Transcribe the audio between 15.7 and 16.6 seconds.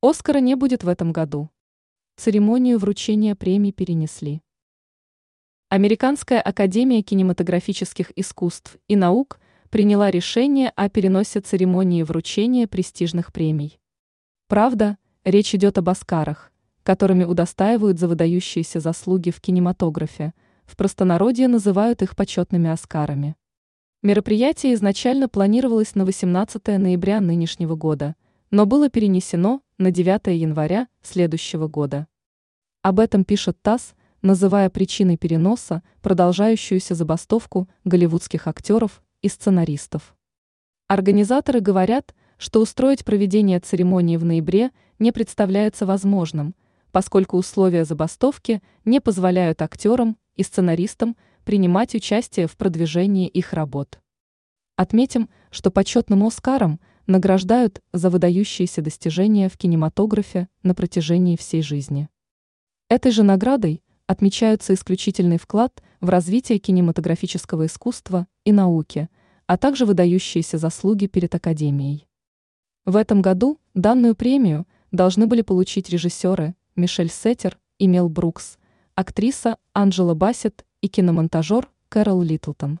об Оскарах,